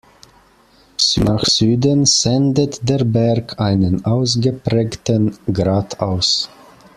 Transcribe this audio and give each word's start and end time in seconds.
Nach 1.17 1.45
Süden 1.45 2.07
sendet 2.07 2.89
der 2.89 3.03
Berg 3.03 3.59
einen 3.59 4.03
ausgeprägten 4.03 5.37
Grat 5.53 5.99
aus. 5.99 6.49